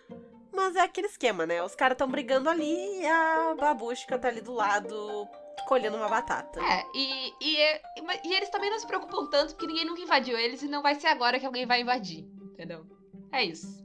[0.52, 1.60] Mas é aquele esquema, né?
[1.64, 5.28] Os caras estão brigando ali e a babushka tá ali do lado
[5.66, 6.60] colhendo uma batata.
[6.60, 7.82] É, e, e, é-
[8.24, 10.94] e eles também não se preocupam tanto, porque ninguém nunca invadiu eles e não vai
[10.94, 12.86] ser agora que alguém vai invadir, entendeu?
[13.32, 13.84] É isso.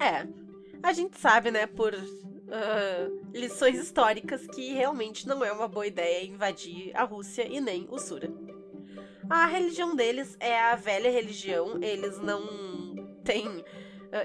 [0.00, 0.26] É.
[0.82, 1.94] A gente sabe, né, por
[2.50, 7.86] ah, lições históricas, que realmente não é uma boa ideia invadir a Rússia e nem
[7.90, 8.32] o Sura.
[9.28, 12.42] A religião deles é a velha religião, eles não
[13.24, 13.64] têm.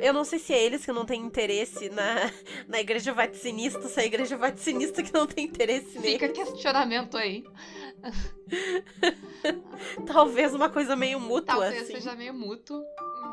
[0.02, 2.32] Eu não sei se é eles que não têm interesse na,
[2.68, 6.20] na igreja vaticinista, se é a igreja vaticinista que não tem interesse nele.
[6.20, 7.44] Fica questionamento aí.
[10.06, 11.94] Talvez uma coisa meio mútua, Talvez assim.
[11.94, 12.82] seja meio mútuo,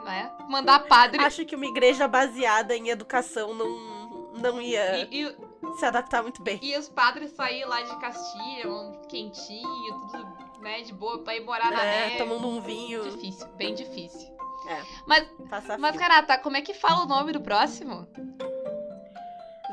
[0.05, 0.31] né?
[0.49, 1.21] Mandar padre.
[1.23, 5.37] Acho que uma igreja baseada em educação não, não ia E, e-
[5.79, 6.59] se adaptar muito bem.
[6.63, 11.45] e os padres sair lá de Castilha, um quentinho, tudo, né, de boa, pra ir
[11.45, 12.19] morar na É, neve.
[12.19, 13.11] tomando um vinho.
[13.11, 14.36] Difícil, bem difícil.
[14.69, 14.83] É.
[15.07, 15.97] Mas, Passar mas.
[15.97, 18.07] Renata, como é que fala o nome do próximo?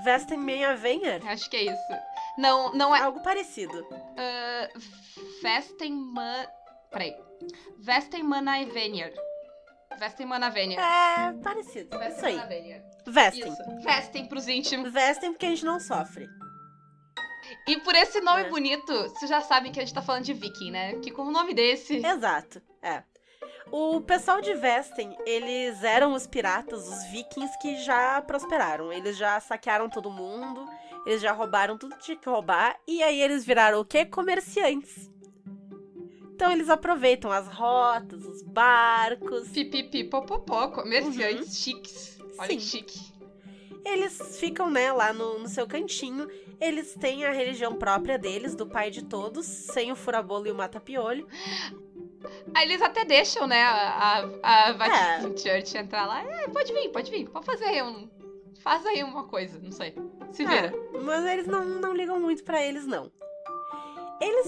[0.03, 1.21] Vestem Menhavenher?
[1.27, 1.93] Acho que é isso.
[2.37, 3.01] Não, não é.
[3.01, 3.79] Algo parecido.
[3.81, 4.79] Uh,
[5.41, 6.47] Vestenman.
[6.91, 7.15] Peraí.
[7.79, 9.13] Vestenmanavenier.
[9.97, 10.79] Vestenmanavenier.
[10.79, 11.97] É parecido.
[12.03, 12.37] Isso aí.
[13.05, 13.51] Vestem.
[13.51, 13.63] Isso.
[13.83, 14.91] Vestem pros íntimos.
[14.91, 16.27] Vestem porque a gente não sofre.
[17.67, 18.49] E por esse nome É.
[18.49, 20.95] bonito, vocês já sabem que a gente tá falando de viking, né?
[20.99, 21.97] Que com o nome desse.
[22.05, 22.61] Exato.
[22.81, 23.03] É.
[23.71, 28.91] O pessoal de Vestem, eles eram os piratas, os vikings que já prosperaram.
[28.91, 30.67] Eles já saquearam todo mundo,
[31.05, 34.05] eles já roubaram tudo que tinha que roubar, e aí eles viraram o quê?
[34.05, 35.11] Comerciantes.
[36.35, 39.49] Então eles aproveitam as rotas, os barcos.
[39.49, 42.17] Pipipi, popopó, comerciantes chiques.
[42.37, 42.57] Olha Sim.
[42.57, 43.13] que chique.
[43.85, 46.27] Eles ficam, né, lá no, no seu cantinho.
[46.59, 50.55] Eles têm a religião própria deles, do pai de todos, sem o furabolo e o
[50.55, 51.27] mata-piolho.
[52.53, 55.37] Aí eles até deixam, né, a, a, a Vatican É.
[55.37, 56.21] Church entrar lá.
[56.21, 57.29] É, pode vir, pode vir.
[57.29, 58.09] Pode fazer aí um.
[58.61, 59.95] Faz aí uma coisa, não sei.
[60.31, 60.67] Se vira.
[60.67, 63.11] É, mas eles não, não ligam muito pra eles, não.
[64.21, 64.47] Eles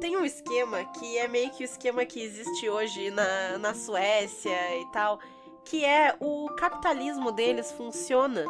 [0.00, 4.78] têm um esquema que é meio que o esquema que existe hoje na, na Suécia
[4.80, 5.18] e tal,
[5.64, 8.44] que é o capitalismo deles funciona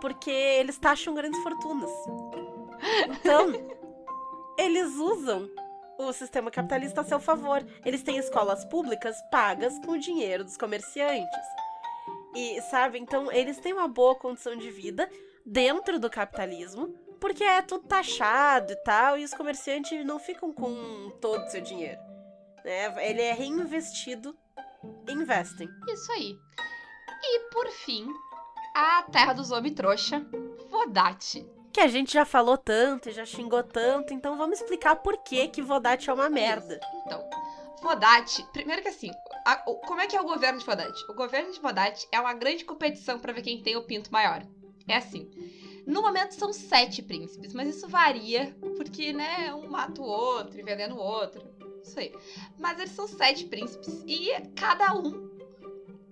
[0.00, 1.90] porque eles taxam grandes fortunas.
[3.10, 3.52] Então,
[4.56, 5.50] eles usam
[6.06, 7.64] o sistema capitalista a seu favor.
[7.84, 11.46] Eles têm escolas públicas pagas com o dinheiro dos comerciantes.
[12.34, 15.10] E, sabe, então eles têm uma boa condição de vida
[15.44, 16.88] dentro do capitalismo,
[17.20, 21.60] porque é tudo taxado e tal, e os comerciantes não ficam com todo o seu
[21.60, 22.00] dinheiro.
[22.64, 23.08] Né?
[23.08, 24.36] Ele é reinvestido,
[25.08, 25.68] investem.
[25.88, 26.36] Isso aí.
[27.22, 28.06] E por fim,
[28.74, 30.24] a terra dos homens trouxa,
[30.70, 31.46] Vodate.
[31.72, 35.46] Que a gente já falou tanto e já xingou tanto, então vamos explicar por que
[35.48, 36.80] que Vodate é uma merda.
[37.06, 37.24] Então,
[37.80, 39.10] Vodate, primeiro que assim,
[39.44, 41.04] a- como é que é o governo de Vodate?
[41.08, 44.42] O governo de Vodate é uma grande competição pra ver quem tem o pinto maior.
[44.88, 45.30] É assim.
[45.86, 50.94] No momento são sete príncipes, mas isso varia, porque, né, um mata o outro, envenena
[50.94, 51.42] o outro.
[51.82, 52.12] Isso aí.
[52.58, 55.30] Mas eles são sete príncipes e cada um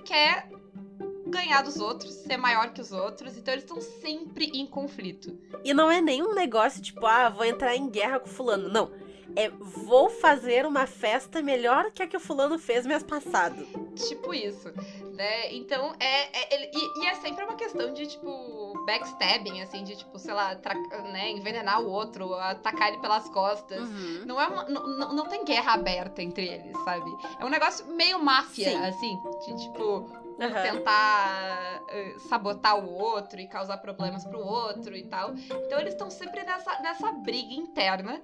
[0.05, 0.49] quer
[1.29, 5.39] ganhar dos outros, ser maior que os outros, então eles estão sempre em conflito.
[5.65, 8.69] E não é nenhum negócio tipo, ah, vou entrar em guerra com fulano.
[8.69, 8.91] Não.
[9.37, 13.67] É, vou fazer uma festa melhor que a que o fulano fez mês passado.
[13.95, 14.73] Tipo isso,
[15.19, 15.53] né?
[15.53, 20.17] Então, é, é- e, e é sempre uma questão de, tipo, backstabbing, assim, de, tipo,
[20.17, 20.55] sei lá,
[21.13, 23.81] né, envenenar o outro, atacar ele pelas costas.
[23.89, 24.23] Uhum.
[24.27, 27.11] Não, é uma, não, não- tem guerra aberta entre eles, sabe?
[27.41, 28.77] É um negócio meio máfia, Sim.
[28.87, 29.83] assim, de, tipo,
[30.39, 30.63] um Aham.
[30.63, 35.35] tentar eh, sabotar o outro e causar problemas pro outro e tal.
[35.35, 38.23] Então eles estão sempre nessa, nessa briga interna,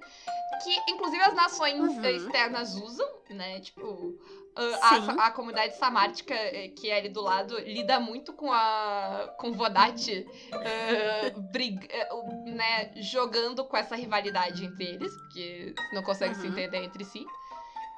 [0.63, 2.05] que inclusive as nações Uhum.
[2.05, 3.59] externas usam, né?
[3.59, 4.17] Tipo.
[4.55, 9.51] A, a comunidade samártica, eh, que é ali do lado, lida muito com a com
[9.51, 16.35] Vodate eh, brig- eh, o- né, jogando com essa rivalidade entre eles, porque não conseguem
[16.35, 16.53] se Uhum.
[16.53, 17.25] entender entre si,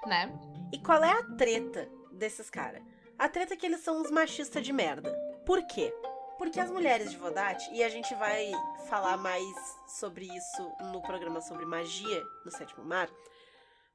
[0.05, 0.31] né?
[0.73, 2.81] E qual é a treta desses caras?
[3.19, 5.11] A treta é que eles são uns machistas de merda.
[5.45, 5.93] Por quê?
[6.37, 8.51] Porque as mulheres de Vodate, e a gente vai
[8.89, 9.43] falar mais
[9.87, 13.09] sobre isso no programa sobre magia no Sétimo Mar,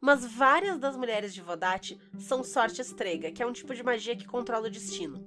[0.03, 4.17] mas várias das mulheres de Vodate são sorte estrega, que é um tipo de magia
[4.17, 5.25] que controla o destino.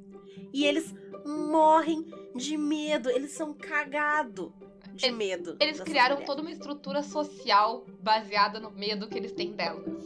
[0.51, 0.93] E eles
[1.25, 4.51] morrem de medo, eles são cagados
[4.95, 5.57] de Eles- medo.
[5.59, 6.25] Eles criaram mulheres.
[6.27, 10.05] toda uma estrutura social baseada no medo que eles têm delas.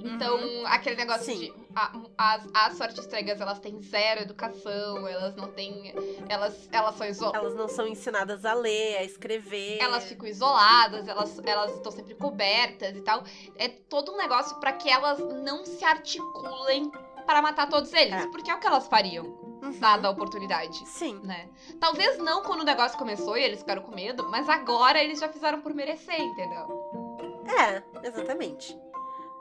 [0.00, 1.38] Então, aquele negócio Sim.
[1.38, 1.52] de.
[1.74, 5.92] a- as, as cegas, elas têm zero educação, elas não têm.
[6.28, 7.40] Elas, elas são isoladas.
[7.40, 9.78] Elas não são ensinadas a ler, a escrever.
[9.80, 13.22] Elas ficam isoladas, elas elas estão sempre cobertas e tal.
[13.56, 16.90] É todo um negócio pra que elas não se articulem
[17.28, 18.14] para matar todos eles.
[18.14, 18.26] É.
[18.28, 19.26] Porque é o que elas fariam,
[19.62, 19.78] Uhum.
[19.78, 20.78] dada a oportunidade.
[20.88, 21.20] Sim.
[21.22, 21.50] Né?
[21.78, 25.28] Talvez não quando o negócio começou e eles ficaram com medo, mas agora eles já
[25.28, 27.46] fizeram por merecer, entendeu?
[27.46, 28.74] É, exatamente.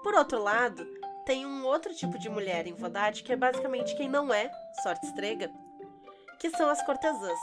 [0.04, 0.86] Por outro lado,
[1.26, 4.52] tem um outro tipo de mulher em Vodate que é basicamente quem não é
[4.84, 5.50] sorte estrega,
[6.40, 7.40] que são as cortesãs.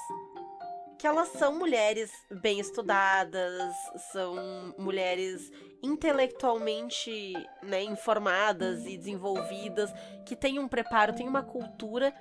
[0.99, 3.75] Que elas são mulheres bem estudadas,
[4.13, 5.53] são mulheres
[5.83, 9.93] intelectualmente né, informadas e desenvolvidas,
[10.25, 12.15] que têm um preparo, têm uma cultura,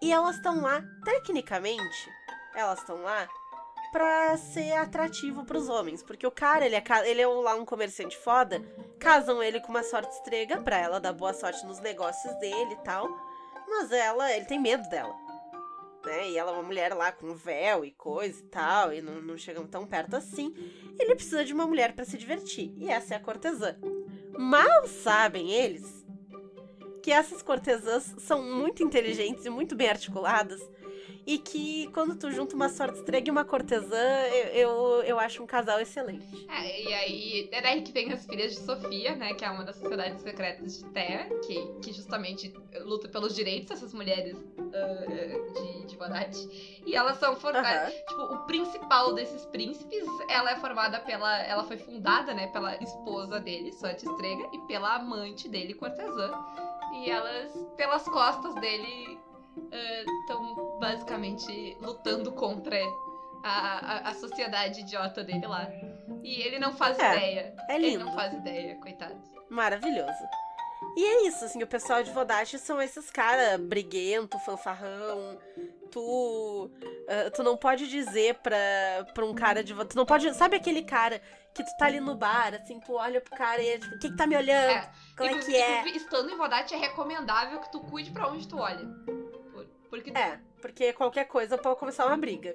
[0.00, 2.10] e elas estão lá, tecnicamente,
[2.54, 3.28] elas estão lá
[3.92, 6.02] pra ser atrativo pros homens.
[6.02, 8.60] Porque o cara, ele é, ele é lá um comerciante foda,
[8.98, 12.84] casam ele com uma sorte estrega pra ela dar boa sorte nos negócios dele e
[12.84, 13.08] tal.
[13.68, 15.14] Mas ela, ele tem medo dela.
[16.04, 16.30] Né?
[16.30, 19.38] E ela é uma mulher lá com véu e coisa e tal, e não, não
[19.38, 20.52] chegam tão perto assim.
[20.98, 22.72] Ele precisa de uma mulher pra se divertir.
[22.76, 23.76] E essa é a cortesã.
[24.36, 26.02] Mal sabem eles
[27.02, 30.60] que essas cortesãs são muito inteligentes e muito bem articuladas.
[31.26, 35.42] E que quando tu junta uma sorte estrega e uma cortesã, eu, eu, eu acho
[35.42, 36.26] um casal excelente.
[36.48, 39.34] É, e aí é daí que vem as filhas de Sofia, né?
[39.34, 43.94] Que é uma das sociedades secretas de Terra, que, que justamente luta pelos direitos dessas
[43.94, 44.36] mulheres
[44.74, 46.02] ah, de, de.
[46.86, 47.94] E elas são formadas.
[47.94, 51.38] Tipo, o principal desses príncipes, ela é formada pela.
[51.42, 56.32] Ela foi fundada, né, pela esposa dele, Sorte Estrega, e pela amante dele, Cortesã.
[56.94, 59.18] E elas, pelas costas dele,
[60.20, 62.76] estão basicamente lutando contra
[63.44, 63.50] a,
[64.08, 65.68] a, a sociedade idiota dele lá.
[66.24, 67.54] E ele não faz É, ideia.
[67.68, 68.04] É Ele lindo.
[68.04, 69.16] não faz ideia, coitado.
[69.48, 70.24] Maravilhoso.
[70.96, 75.38] E é isso, assim, o pessoal de Vodate são esses caras briguento, fanfarrão.
[75.92, 76.70] Tu.
[77.08, 78.56] ah, tu não pode dizer pra,
[79.14, 79.72] pra um cara de.
[79.72, 80.32] Vo- Tu não pode.
[80.34, 81.20] Sabe aquele cara
[81.54, 83.98] que tu tá ali no bar, assim, tu olha pro cara e é tipo, o
[83.98, 84.70] que que tá me olhando?
[84.70, 85.86] É, Como é que é?
[85.90, 88.84] Estando em Vodate é recomendável que tu cuide pra onde tu olha.
[89.92, 92.54] Por- Porque É, porque qualquer coisa pode começar uma briga.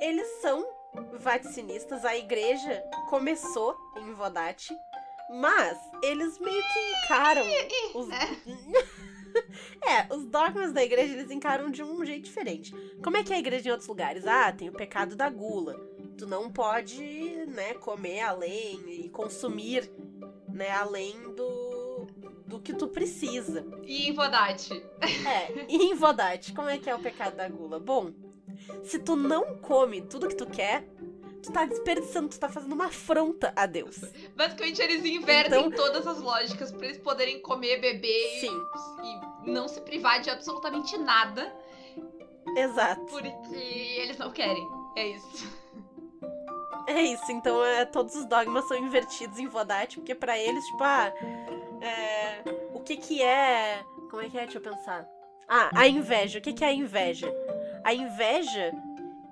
[0.00, 0.64] Eles são
[1.14, 4.72] vaticinistas, a igreja começou em Vodate,
[5.28, 7.44] mas eles meio que encaram
[7.94, 8.08] os.
[9.84, 12.72] é, os dogmas da igreja eles encaram de um jeito diferente.
[13.02, 14.24] Como é que é a igreja em outros lugares?
[14.24, 15.74] Ah, tem o pecado da gula,
[16.16, 17.02] Tu não pode,
[17.46, 19.90] né, comer além e consumir,
[20.48, 21.67] né, além do,
[22.48, 23.64] do que tu precisa.
[23.84, 24.72] E em Vodate?
[25.02, 27.78] É, e em Vodate, como é que é o pecado da gula?
[27.78, 28.10] Bom,
[28.84, 30.88] se tu não come tudo que tu quer,
[31.42, 34.00] tu tá desperdiçando, tu tá fazendo uma afronta a Deus.
[34.34, 38.60] Basicamente, eles invertem Então- todas as lógicas pra eles poderem comer, beber e- Sim,
[39.44, 41.54] e não se privar de absolutamente nada,
[42.56, 43.04] exato.
[43.06, 44.66] porque eles não querem.
[44.96, 45.58] É isso.
[46.86, 50.82] É isso, então é, todos os dogmas são invertidos em Vodate, porque pra eles, tipo,
[50.82, 51.12] ah,
[51.80, 52.42] é,
[52.74, 53.82] o que que é...
[54.10, 54.42] Como é que é?
[54.42, 55.06] Deixa eu pensar.
[55.48, 56.38] Ah, a inveja.
[56.38, 57.32] O que que é a inveja?
[57.84, 58.72] A inveja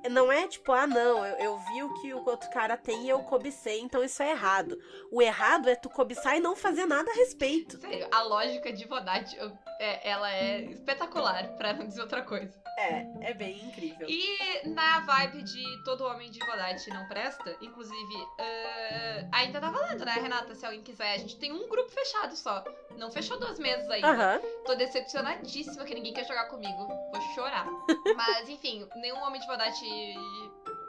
[0.08, 3.08] não é tipo, ah, não, eu, eu vi o que o outro cara tem e
[3.08, 4.78] eu cobicei, então isso é errado.
[5.10, 7.78] O errado é tu cobiçar e não fazer nada a respeito.
[7.78, 12.52] Sério, a lógica de Vodate, eu- é- ela é espetacular, pra não dizer outra coisa.
[12.78, 14.06] É, é bem incrível.
[14.08, 20.04] E na vibe de todo homem de Vodate não presta, inclusive, ah, ainda tá valendo,
[20.04, 20.54] né, Renata?
[20.54, 22.62] Se alguém quiser, a gente tem um grupo fechado só.
[22.98, 24.08] Não fechou duas meses ainda.
[24.08, 24.40] Aham.
[24.66, 26.86] Tô decepcionadíssima que ninguém quer jogar comigo.
[26.86, 27.66] Vou chorar.
[28.16, 29.46] Mas, enfim, nenhum homem de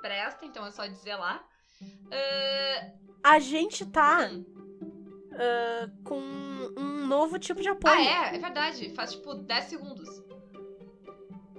[0.02, 1.44] Presta, então é só dizer lá.
[3.24, 4.30] Ah, A gente tá
[5.34, 6.20] ah, com
[6.78, 7.94] um novo tipo de apoio.
[7.94, 8.36] Ah, é?
[8.36, 8.90] É verdade.
[8.92, 10.24] Faz tipo 10 segundos.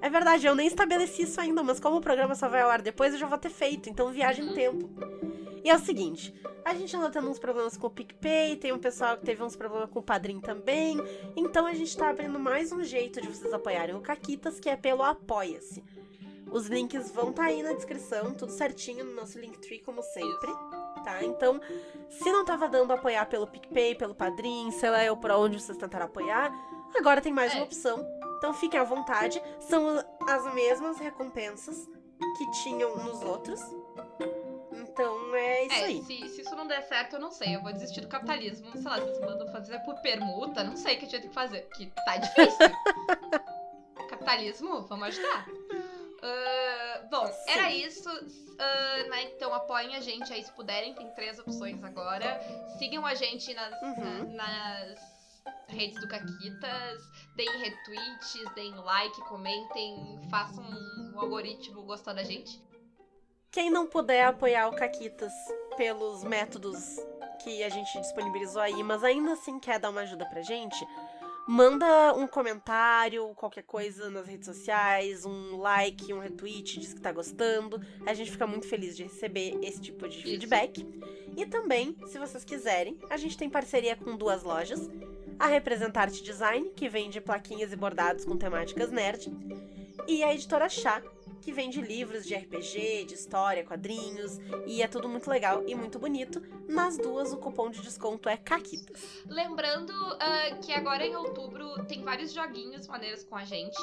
[0.00, 2.80] É verdade, eu nem estabeleci isso ainda, mas como o programa só vai ao ar
[2.80, 4.54] depois, eu já vou ter feito, então viagem Uhum.
[4.54, 4.90] tempo.
[5.64, 6.32] E é o seguinte,
[6.64, 9.56] a gente anda tendo uns problemas com o PicPay, tem um pessoal que teve uns
[9.56, 10.96] problemas com o Padrim também,
[11.37, 14.76] então a gente tá abrindo mais um jeito de vocês apoiarem o Caquitas, que é
[14.76, 15.82] pelo Apoia-se.
[16.50, 20.50] Os links vão estar aí na descrição, tudo certinho no nosso Linktree, como sempre,
[21.04, 21.22] tá?
[21.22, 21.61] Então,
[22.08, 25.76] se não tava dando apoiar pelo PicPay, pelo Padrim, sei lá eu por onde vocês
[25.76, 26.50] tentaram apoiar,
[26.96, 27.56] agora tem mais É.
[27.56, 28.04] uma opção.
[28.38, 29.42] Então fiquem à vontade.
[29.61, 31.88] São as mesmas recompensas
[32.37, 33.61] que tinham nos outros.
[34.72, 36.02] Então é isso É, aí.
[36.02, 37.56] se, se isso não der certo, eu não sei.
[37.56, 38.70] Eu vou desistir do capitalismo.
[38.72, 41.34] Sei lá, vocês mandam fazer por permuta, não sei o que a gente tem que
[41.34, 41.62] fazer.
[41.76, 42.58] Que tá difícil.
[44.08, 45.46] capitalismo, vamos ajudar.
[46.22, 47.50] Ah, bom, Sim.
[47.50, 48.09] era isso.
[48.59, 50.94] Ah, né, então apoiem a gente aí se puderem.
[50.94, 52.40] Tem três opções agora.
[52.78, 54.33] Sigam a gente nas, Uhum.
[54.35, 54.98] na- nas
[55.68, 57.02] redes do Caquitas.
[57.37, 60.20] Deem retweets, deem like, comentem.
[60.31, 60.64] Façam
[61.14, 62.61] o algoritmo gostar da gente.
[63.50, 65.33] Quem não puder apoiar o Caquitas
[65.76, 66.96] pelos métodos
[67.42, 70.85] que a gente disponibilizou aí, mas ainda assim quer dar uma ajuda pra gente,
[71.48, 77.11] manda um comentário, qualquer coisa nas redes sociais, um like, um retweet, diz que tá
[77.11, 77.80] gostando.
[78.04, 80.26] A gente fica muito feliz de receber esse tipo de Isso.
[80.26, 80.87] feedback.
[81.34, 84.90] E também, se vocês quiserem, a gente tem parceria com duas lojas.
[85.38, 89.32] A Representarte Design, que vende plaquinhas e bordados com temáticas nerd,
[90.06, 91.00] e a Editora Chá,
[91.48, 95.98] que vende livros de RPG, de história, quadrinhos, e é tudo muito legal e muito
[95.98, 96.42] bonito.
[96.68, 99.24] Nas duas, o cupom de desconto é CAQUITAS.
[99.26, 103.78] Lembrando ah, que agora em outubro tem vários joguinhos maneiros com a gente.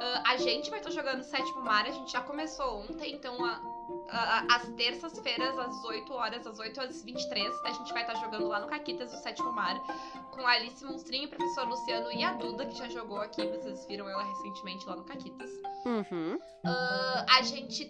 [0.00, 3.50] Ah, a gente vai estar jogando Sétimo Mar, a gente já começou ontem, então a-
[3.50, 8.14] a- a- às terças-feiras, às 8 horas, às 8 às 23, a gente vai estar
[8.16, 9.80] jogando lá no Caquitas do Sétimo Mar,
[10.30, 13.86] com a Alice Monstrinho, o professor Luciano e a Duda, que já jogou aqui, vocês
[13.86, 15.50] viram ela recentemente lá no Caquitas.
[15.84, 16.38] Uhum.
[16.64, 17.88] Ah, a gente.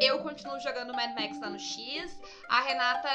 [0.00, 2.18] Eu continuo jogando Mad Max lá no X.
[2.48, 3.10] A Renata.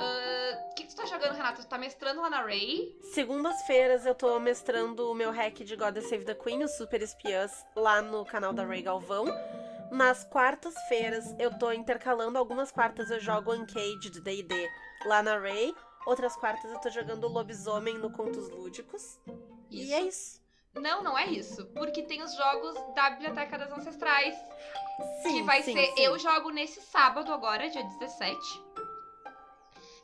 [0.00, 1.60] O que, que tu tá jogando, Renata?
[1.60, 2.96] Tu tá mestrando lá na Ray?
[3.12, 7.66] Segundas-feiras eu tô mestrando o meu hack de God Save the Queen, os Super Espiãs,
[7.74, 9.26] lá no canal da Ray Galvão.
[9.90, 14.68] Nas quartas-feiras eu tô intercalando, algumas quartas eu jogo Uncaged D&D
[15.06, 15.74] lá na Ray,
[16.06, 19.18] outras quartas eu tô jogando Lobisomem no Contos Lúdicos.
[19.70, 20.42] E é isso.
[20.74, 21.66] Não, não é isso.
[21.74, 24.34] Porque tem os jogos da Biblioteca das Ancestrais.
[25.22, 25.86] Sim, que vai sim, ser.
[25.86, 26.02] sim.
[26.02, 28.38] Eu jogo nesse sábado agora, dia 17.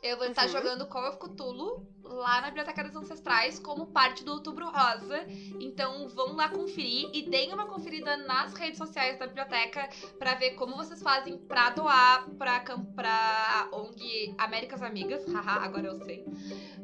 [0.06, 0.48] Eu vou estar Uhum.
[0.52, 5.24] jogando Call of Cthulhu lá na Biblioteca das Ancestrais como parte do Outubro Rosa.
[5.58, 9.88] Então vão lá conferir e deem uma conferida nas redes sociais da biblioteca
[10.18, 15.24] pra ver como vocês fazem pra doar pra, cam- pra ONG Américas Amigas.
[15.32, 16.22] Haha, agora eu sei.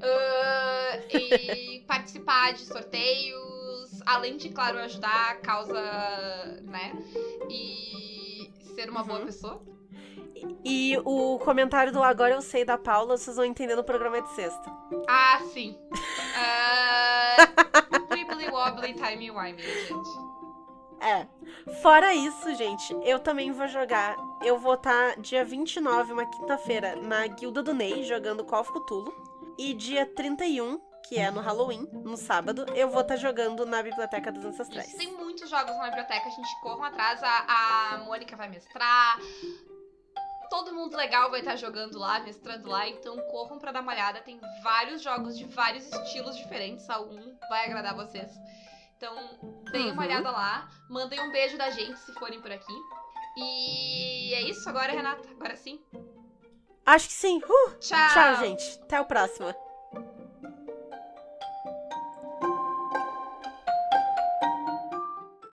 [0.02, 5.74] Ah, e participar de sorteios, além de, claro, ajudar a causa,
[6.62, 6.92] né?
[7.50, 9.26] E ser uma boa Uhum.
[9.26, 9.62] pessoa.
[10.64, 14.30] E o comentário do Agora Eu Sei da Paula, vocês vão entender no programa de
[14.34, 14.72] sexta.
[15.08, 15.78] Ah, sim.
[16.36, 17.36] Ah,
[18.10, 20.30] Wibbly wobbly timey wimey, gente.
[21.00, 21.26] É.
[21.80, 24.16] Fora isso, gente, eu também vou jogar.
[24.42, 29.12] Eu vou estar dia 29, uma quinta-feira, na Guilda do Ney, jogando Call of Cthulhu.
[29.58, 34.30] E dia 31, que é no Halloween, no sábado, eu vou estar jogando na Biblioteca
[34.30, 34.88] dos Ancestrais.
[34.88, 39.18] Isso, tem muitos jogos na biblioteca, a gente corram atrás, a, a Mônica vai mestrar.
[40.50, 44.20] Todo mundo legal vai estar jogando lá, mestrando lá, então corram pra dar uma olhada.
[44.20, 48.30] Tem vários jogos de vários estilos diferentes, algum vai agradar vocês.
[48.96, 49.14] Então,
[49.70, 50.08] deem uma Uhum.
[50.08, 52.74] olhada lá, mandem um beijo da gente se forem por aqui.
[53.36, 55.26] E é isso agora, Renata.
[55.30, 55.80] Agora sim.
[56.84, 57.38] Acho que sim.
[57.38, 58.08] Uh, Tchau!
[58.12, 58.80] tchau, gente.
[58.82, 59.54] Até o próximo.